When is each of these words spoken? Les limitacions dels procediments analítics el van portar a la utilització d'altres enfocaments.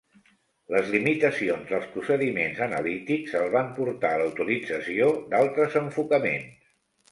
Les 0.75 0.87
limitacions 0.93 1.67
dels 1.71 1.85
procediments 1.97 2.63
analítics 2.67 3.37
el 3.43 3.53
van 3.59 3.71
portar 3.77 4.13
a 4.15 4.23
la 4.25 4.33
utilització 4.33 5.13
d'altres 5.37 5.81
enfocaments. 5.87 6.53